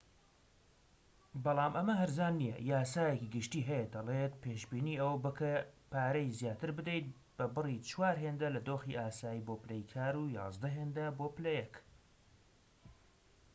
[1.43, 5.51] بەڵام ئەمە هەرزان نیە یاسایەکی گشتی هەیە دەڵێت پێشبینی ئەوە بکە
[5.91, 10.69] پارەی زیاتر بدەیت بە بڕی چوار هێندە لە دۆخی ئاسایی بۆ پلەی کار و یازدە
[10.77, 11.73] هێندە بۆ پلە یەك